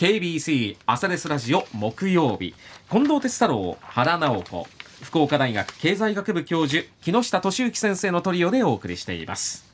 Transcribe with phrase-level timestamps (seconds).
[0.00, 2.54] KBC 朝ですラジオ木曜日。
[2.90, 4.66] 近藤哲太郎原直子。
[5.02, 9.66] 福岡大学経済学部教授木下俊之先生のトリオでお送りしています。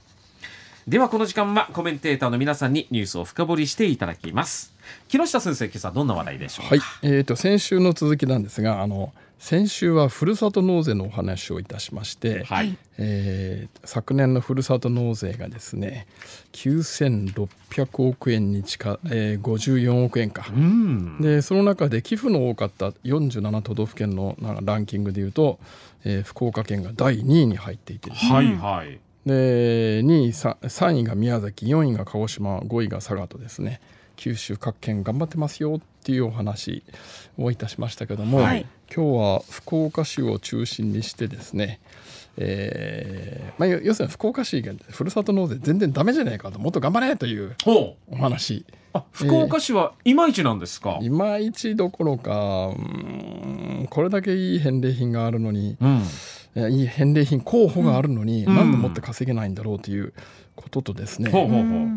[0.89, 4.75] ではこの時間はコメンテーターの皆さんにニュースを深掘りしていただきます。
[5.07, 12.77] 木下先生今朝どんな話題でしょうはい、えーと、先週の続きなんですがあの先週はふるさと納税のお話をいたしまして、はい。
[12.99, 16.07] えー、昨年のふるさと納税がですね
[16.53, 25.59] 9600億円に近、えー、54億円か、うん、でその中で寄付の多かった47都道府県のランキングでいうと、
[26.05, 28.99] えー、福岡県が第2位に入っていて、はいはい。
[29.27, 33.81] で2位 3, 3位が宮崎4位が鹿児島5位が佐賀とですね
[34.17, 36.83] 九州各県頑張ってますよっていうお話
[37.39, 41.81] をいたしましたけども、はい、今日は福岡市を中心にしてですね、
[42.37, 48.65] えーまあ、要するに福岡市がふるさと納税全然ダメじゃないかともっと頑張れというお話。
[49.13, 56.03] 福岡市はいまいちなんですか、えー、いまいちどころかうんこれだけいい返礼品があるのに、うん
[56.71, 60.15] いい返礼品候補があるのに、何でもって稼げないんだろうという
[60.55, 61.31] こととですね、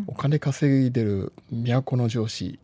[0.06, 2.58] お金稼いでる都城市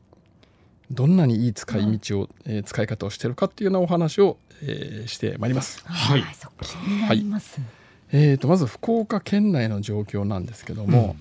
[0.91, 5.83] どんなにいい使い道を、えー、使い方をしているかっていうようなお話を、えー、してまいります。
[5.87, 7.25] はい、はい、
[8.13, 11.17] えーと、まず福岡県内の状況なんですけども、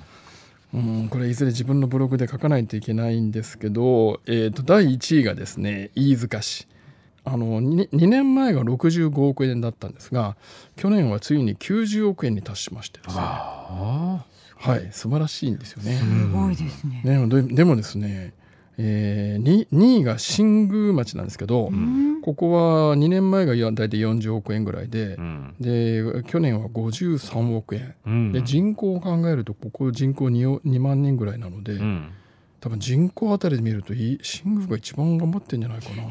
[0.73, 6.67] うん、うんこれいずれ自分のブログで書かないといけないんですけど、えーと第1位がですね飯塚市。
[7.25, 10.37] あの 2, 2年前が65億円だったんですが
[10.75, 13.21] 去年はついに90億円に達しましてですね。
[13.21, 15.97] はい素晴らしいんですよね。
[15.97, 17.01] すごいですね。
[17.03, 18.33] ねででもですね、
[18.77, 31.79] えー、2, 2位が新宮町なんですけど、うん、ここは2年前が大体40億円ぐらいでうん、で去年は53億円、うん、で人口を考えるとここ人口 2, 2万人ぐらいなので。
[32.61, 36.01] 多分人口あたりで見ると新宮が一番頑張ってんじゃないかな。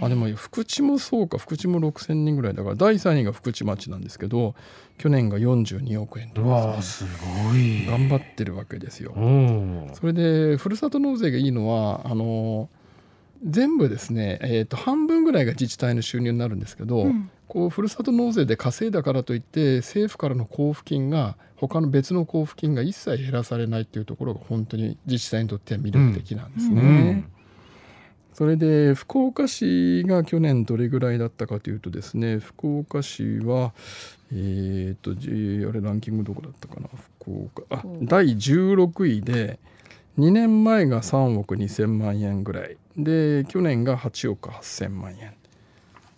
[0.00, 4.54] あでも福知もそうか福知も6,000人ぐらいだから第3位が福知町なんですけど
[4.98, 7.86] 去年が42億円とか、ね、すごい。
[7.86, 9.14] 頑張ってるわけですよ。
[9.94, 12.68] それでふるさと納税がいいのはあの
[13.46, 26.80] 全部ですね、えー、と半分ぐらいが自治体の収入になるんですけど、うん、こうふるさと納税で稼いだからといって政府からの交付金が他の別の交付金が一切減らされないっていうところが本当に自治体にとっては魅力的なんですね。
[26.80, 27.24] うんうん
[28.32, 33.72] それで福岡市が去年どれぐらいだったかというとですね福岡市は
[34.32, 36.88] えー、っとあれランキングどこだったかな？
[37.20, 39.58] 福岡あ第16位で
[40.18, 42.76] 2年前が3億2,000万円ぐらい。
[42.96, 45.34] で去年が8億8,000万円。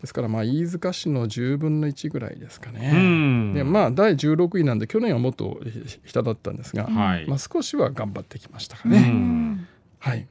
[0.01, 3.53] ですからまあ飯塚市の10分の1ぐらいですかね。
[3.55, 5.61] でまあ第16位なんで去年はもっと
[6.05, 9.59] 下だったんですが、はい、まあ、少しは頑張ってきましたかね。
[10.01, 10.27] はい、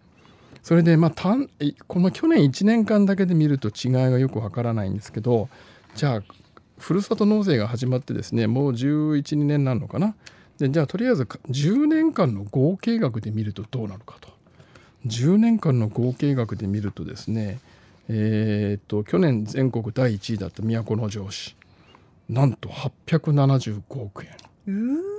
[0.63, 1.49] それでまあたん
[1.87, 5.49] この去年1年間だけで見ると違いがよくわからないんですけど
[5.95, 6.23] じゃあ
[6.77, 10.15] ふるさと納税が始まってですねもう1112年になるのかな？
[10.57, 14.29] でじゃあとりあえず10年間の合計額で見るとどうなるかと。
[15.07, 17.59] 10年間の合計額で見るとですね
[18.07, 21.55] えー、っと去年全国第1位だった都城市
[22.29, 24.29] なんと875億円。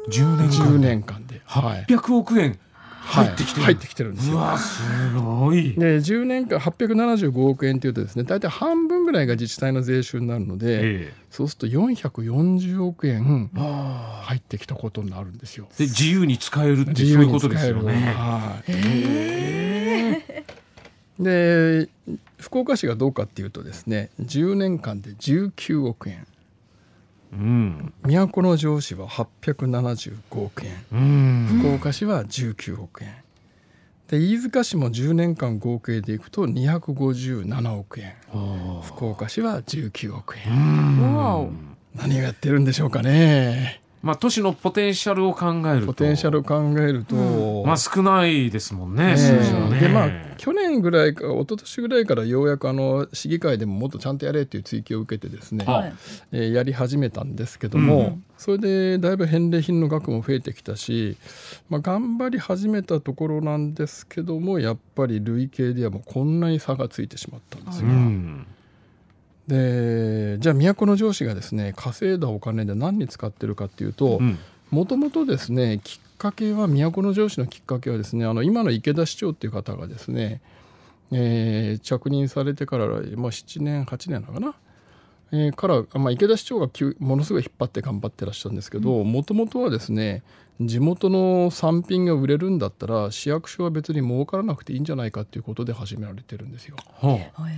[0.08, 1.42] 10年間 ,10 年間で。
[1.47, 2.58] 800億円、
[3.04, 4.56] 入ってきてる、入ってきてるんですよ。
[4.56, 5.74] すごい。
[5.74, 10.80] で10年間875億円というとですね大体半分ぐらいが自治体の税収になるので、え
[11.10, 15.68] え、そうすると440億円入ってきたことになるんですよ。
[15.76, 18.14] で自由に使えるってそういうことですよね。
[18.16, 18.62] は
[21.19, 21.88] い、で
[22.38, 26.26] 福岡市がどうかっていうとですね10年間で19億円。
[27.32, 33.16] うん、都城市は875億円、うん、福岡市は19億円。
[34.09, 38.15] で飯塚市も10年間合計でいくと257億円。
[38.82, 41.72] 福岡市は19億円。
[41.94, 45.86] 何がやってるんでしょうかねまあ、都市のポテンシャルを考えると。
[45.86, 49.80] ポテンシャルを考えると、うん、まあ、少ないですもんね、数字はね。
[49.80, 50.10] でまあ
[50.42, 55.94] 去年ぐらいか一昨年ぐらいからようやくあの市議会でももっとちゃんとやれっていう追及を受けてですね、はい、
[56.32, 61.16] えー、やり始めたんですけども、うん、それでだいぶ返礼品の額も増えてきたし、
[61.69, 67.88] まあ、頑張り始めたところなんですけどもやっぱり累計ではもうこんなに差がついてしまったんですが。
[67.88, 68.46] うん
[69.49, 74.21] でじゃあ都城市がですね稼いだお金で何に使ってるかっていうと
[74.71, 80.41] もともとですねきっかけは都城市のきっかけはですねあの今の池田市長っていう方がですね、
[81.11, 84.55] えー、着任されてから、まあ、7年8年なのかな、
[85.33, 86.69] えー、から、まあ、池田市長が
[87.00, 90.23] ものすごい引っ張って頑張ってらっしゃるんですけどもともとはですね
[90.61, 96.77] 地元の産品が売れるんだったら市役所は別に儲からなくていいんじゃないかっていうことで始められてるんですよ。
[97.35, 97.50] は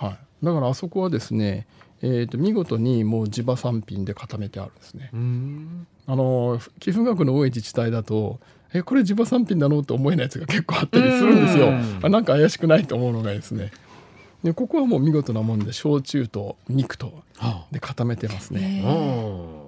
[0.00, 1.66] はい、だからあそこはですね、
[2.02, 5.10] えー、と見事にもう地場産品で固めてあるんですね。
[6.06, 6.16] あ。
[6.16, 8.40] の寄付額の多い自治体だと
[8.72, 11.68] えこれ地場産品なのと思えないやつが結構あったりするんですよ。
[11.68, 12.00] うん。
[12.02, 13.72] あなんか怪しくないと思うのがですね。
[14.42, 18.82] でここはもう見事なもんで焼酎と肉とはで固めてますね。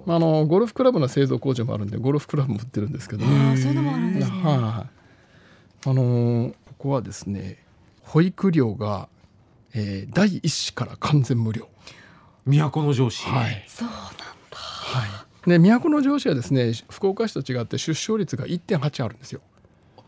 [0.05, 4.41] まあ、あのゴルフクラブの製造工場もあるんでゴルフクラブも売ってるんですけど、あーそういうのもあるんですね。
[4.41, 7.59] はい、あのーここはですね
[8.01, 9.07] 保育料が、
[9.75, 11.69] えー第一子から完全無料。
[12.45, 13.23] 都城市。
[13.23, 14.03] はいそうなんだ。
[14.51, 15.05] は
[15.47, 19.41] い、で都城市はですね福岡市と違って出生率が1.8あるんですよ。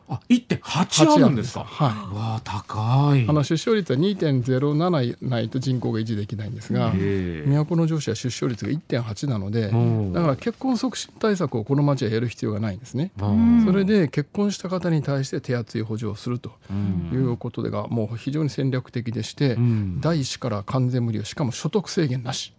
[0.07, 1.63] あ、一点八あるんですか？
[1.63, 3.25] はいわあ、高い。
[3.27, 13.11] あの出生率は2.07ないと人口が維持できないんですが都城市は出生率が1.8なのでうんだから結婚促進対策をこの町はやる必要がないんですね。
[13.19, 22.53] うんそれで結婚した方に対して手厚い補助をするとうんいうことでがもう非常に戦略的でして、うん第一子から完全無料しかも所得制限なし。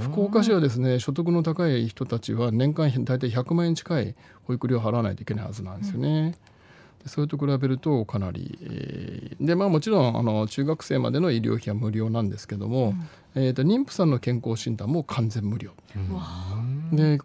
[0.00, 4.14] 福岡市はですね所得の高い人たちは年間大体100万円近い
[4.44, 6.36] 保育料を払わないといけないはずなんですよね。
[7.02, 12.94] でそれと比べるとかなり、えーでまあもちろんあの中学生までの医療費は無料なんですけども、
[13.34, 15.72] えー、と妊婦さんの健康診断も完全無料。
[15.94, 15.98] う
[16.92, 16.96] ん。
[16.96, 17.18] で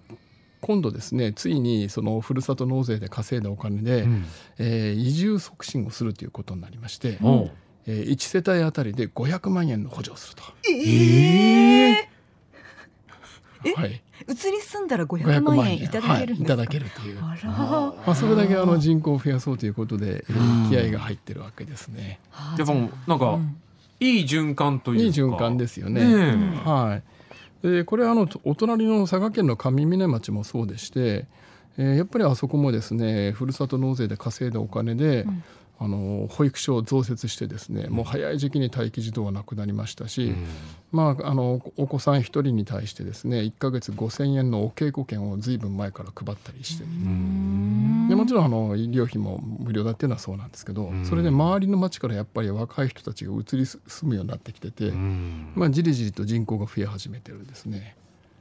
[0.61, 4.25] 今度ですねついにそのふるさと納税で稼いだお金で、うん。
[4.57, 7.51] えー移住促進をするということになりまして、おう
[7.91, 10.43] えー、1世帯あたりで500万円の補助をすると。
[10.69, 12.09] ええ。
[13.65, 13.73] え？
[13.73, 16.55] はい、移り住んだら500万円いただけるんですか？
[16.55, 17.17] はい、いただけるという。
[17.19, 17.49] あら。
[17.49, 20.23] まあ、それだけあの人口を増やそうということで、
[20.69, 22.19] 気合が入ってるわけですね。
[22.31, 23.57] あやっぱもうなんかうん
[23.99, 25.03] いい循環というか。
[25.03, 26.05] いい循環ですよね。
[26.05, 27.01] ねえは
[27.63, 27.67] い。
[27.67, 31.25] でこれあのお隣の佐賀県の上峰町もそうでして、
[31.77, 35.43] えーやっぱりあそこもですねふるさと納税で稼いだお金で、ん
[35.81, 40.35] あの保育所を増設してですねもう早い時期に待機児童はなくなりましたし、
[40.91, 48.07] まあ、あのお子さん1人に対してですね1ヶ月5,000円のお稽古券をずいぶん前から配ったりして、うん。
[48.09, 51.05] でもちろんあの医療費も無料だっていうのはそうなんですけど、ん。
[51.05, 55.53] それで周りの町からやっぱり若い人たちが移り住むようになってきてて、うん。
[55.55, 57.95] まあ、じりじりと人口が増え始めてるんですね。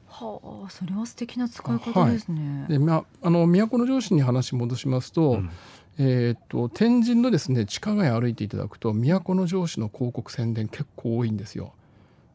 [0.09, 2.67] はあ、それは素敵な使い方ですね。
[2.69, 5.51] で、まあ、あの都城市に話戻しますと,、うん
[5.99, 11.73] えーっと天神のですね地下街歩いていただくと都城市の広告宣伝結構多いんですよ。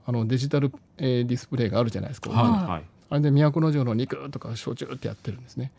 [0.05, 2.29] あのデジタル、えーディスプレイがあるじゃないですか。
[2.29, 2.83] はいはい。
[3.09, 5.71] あれで都城の肉とか焼酎ってやってるんですね。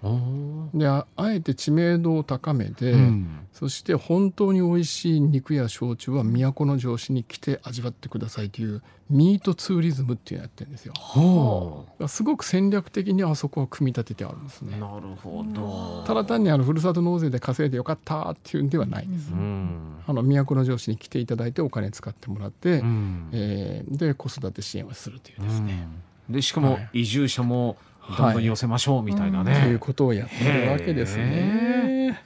[0.75, 10.93] でああえて知名度を高めて、うんそして本当に美味しい肉や焼酎は都城市に来て味わってくださいというミートツーリズムっていうのをやってるんですよ。
[10.93, 14.77] だかほらすごく戦略的にあそこは組み立ててあるんですね。
[14.77, 16.03] うなるほど。
[16.05, 19.33] ただ単にあのふるさと納税で稼いでよかったっていうんではないです。
[19.33, 25.87] うんあの都城市に来ていただいてお金使ってもらって、うんえーで子育て支援をするというですね、
[26.29, 26.89] でしかもはい。
[26.93, 27.77] 移住者も
[28.19, 29.79] どんどん寄せましょうみたいなというね。
[29.79, 32.21] ことをやってるわけですね。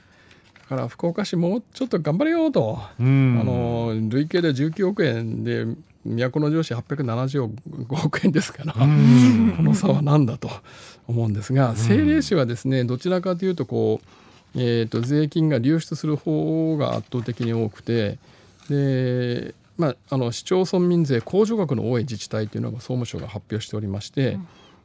[0.69, 2.79] だから福岡市もうちょっと頑張れよと。
[2.99, 3.37] うん。
[3.39, 5.65] あの累計で19億円で
[6.05, 9.53] 都城市875億円ですから、うん。
[9.57, 10.49] この差は何だと
[11.07, 13.99] 思うんですが政令市はですねどちらかというとこ
[14.55, 18.17] う、えー、と税金が流出する方が圧倒的に多くて
[18.69, 24.37] で、まあ、あの市町村民税控除額の多い自治体というのが総務省が発表しておりまして、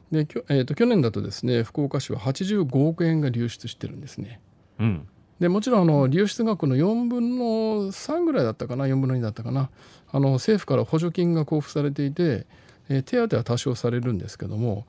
[0.09, 4.39] できょえー、と去年だとですね福岡市は85億円が流出してるんですね。
[4.79, 5.07] うん。
[5.41, 9.69] でもちろんあの流出額の4分の3ぐらいだったかな4分の2だったかな。
[10.13, 12.45] あの政府から補助金が交付されていて、
[12.87, 14.85] えー手当は多少されるんですけども、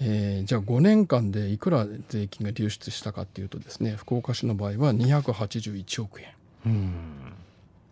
[0.00, 6.26] えーじゃあ5年間でいくら税金が流出したかっていうとですね福岡市の場合は281億円。
[6.66, 6.94] うん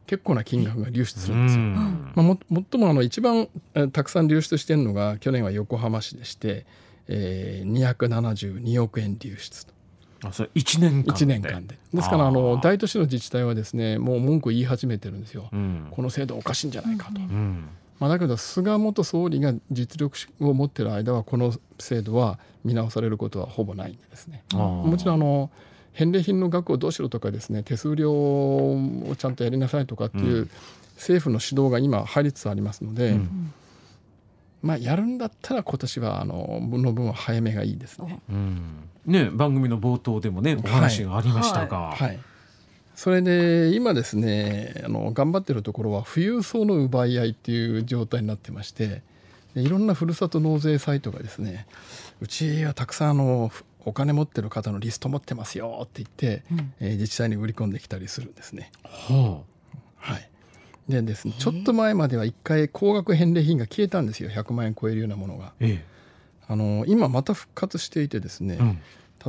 [0.07, 1.63] 結構な金額が流出すうるんですよ。
[1.63, 2.13] ん。
[2.15, 6.67] まあ、も最もあの一番えーたくさん流出しているのが去年は横浜市でして、
[7.09, 9.73] えー、272億円流出と。
[10.25, 11.11] あそれ一年間で。
[11.11, 11.79] 1年間で。
[11.93, 15.89] ですからあの大都市の自治体はですねもう文句言い始めてるんですよ、うん。
[15.91, 17.69] この制度おかしいんじゃないかと、うん。
[17.99, 24.43] まあ、だけど菅元総理が実力を持ってる間はこの制度は見直されることはほぼないんですね。
[24.53, 25.51] もちろんあの
[25.93, 30.49] 返礼品の額をどうしろとかですね手数料をちゃんとやりなさいとかっていうう
[30.97, 33.53] 政府の指導が今入りつつありますので、うん。
[34.63, 38.21] まあやるんだったら今年はあのの分は早めがいいですね。
[38.31, 38.89] うん。
[39.07, 42.19] ね番組の冒頭でもねお話がありましたが、はい、
[42.95, 49.03] それで今ですねあの頑張ってるところは富裕層の奪い合いっていう状態になってまして
[49.55, 51.67] でいろんなふるさと納税サイトがですね
[52.21, 56.73] うちはたくさんあのふお金持ってる方のリスト持ってますよって言って、うん。
[56.81, 58.71] えー自治体に売り込んできたりするんですね。
[58.85, 59.41] は
[59.97, 60.29] はい。
[60.89, 64.31] でですね、ちょっと前までは一回高額返礼品が消えたんですよ。
[64.31, 65.53] 100万円超えるようなものが。
[65.61, 65.85] え
[66.49, 68.79] あの今また復活していてですね、えうん。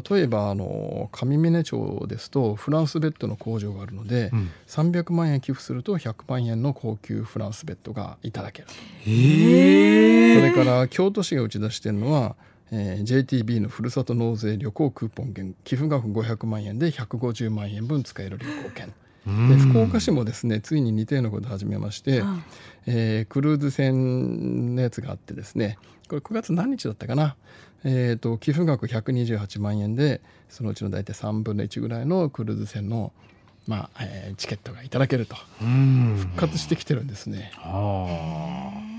[0.09, 4.49] 例えばあの上峰町ですとフランスベッドの工場があるので、うん。
[4.67, 8.67] 300万円寄付すると100万円の高級フランスベッドがいただける
[9.07, 10.35] え。
[10.35, 12.35] それから京都市が打ち出しているのは、
[12.75, 18.93] えー JTB のふるさと納税旅行クーポン券寄付額500万円で150万円分使える旅行券。
[19.25, 22.43] で福岡市もですねついに似たようなことを始めまして、あ
[22.87, 25.77] えークルーズ船のやつがあってですね
[26.09, 27.35] これ9月何日だったかな、
[27.85, 33.13] えー、と寄付額128万円でそのうちの大体3分の1ぐらいのクルーズ船の、
[33.67, 35.37] まあえーチケットがいただけると。
[35.61, 36.15] うん。
[36.17, 37.51] 復活してきてるんですね。
[37.55, 38.92] は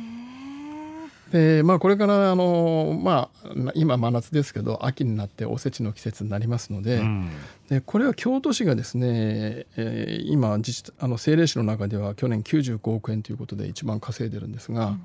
[1.32, 7.30] でまあ、これからあの、まあ、今真夏ですけど秋になっておせちの季節になりますのあで,、うん。
[7.68, 14.96] でこれは京都市がですね、えー今自治あの政令市の中では去年95億円ということで一番稼いでるんですが、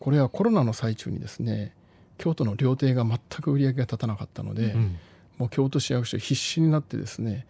[0.00, 1.72] これはコロナの最中にですね
[2.16, 4.98] 京都の料亭が全く売り上げが立たなかったので、うん。
[5.38, 7.44] もう京都市役所必死になってですね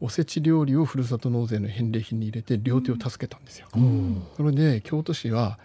[0.00, 3.68] おせち料理をふるさと納税の返礼品に入れて料亭を助けたんですよ。
[4.36, 5.58] それで京都市は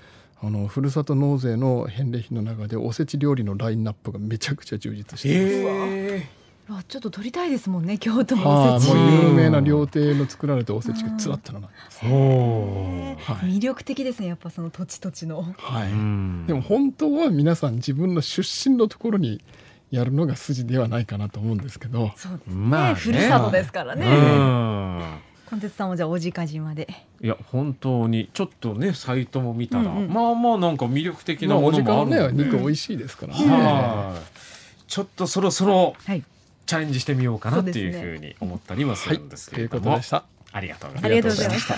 [0.45, 5.91] あのふるさと納税の返礼品の中でおせち料理のラインナップがめちゃくちゃ充実しています。
[5.91, 6.29] え
[6.67, 12.03] あちょっと取りたいですもんね京都はあ、のおせち、もう有名な料亭の作られたおせちがつらったのなんです。
[12.03, 13.49] はい。
[13.49, 15.43] 魅力的ですねやっぱその土地土地の。
[15.57, 15.91] はい。
[15.91, 16.45] うん。
[16.47, 19.41] でも本当は皆さん自分の出身のところに
[19.89, 22.95] やるのが筋ではないかなと思うんですけど、そうですね,、まあね。
[22.95, 26.87] ふるさとですからね、うんコンテンツさんもじゃあおじか島で。
[27.21, 28.29] いや本当に。
[28.33, 30.09] ちょっとねサイトも見たら、うんうん。
[30.09, 33.37] まあまあなんか魅力的まあ、なものお時間はもあるので、ね肉美味しいですから。
[33.37, 33.45] ね。
[33.45, 34.21] はい。
[34.87, 36.23] ちょっとそろそろはい。
[36.65, 40.25] チャレンジしてみようかなっていうふうに思ったりもすはいるんですけというれども、ことでした。
[40.51, 41.75] ありがとうございありがとうございました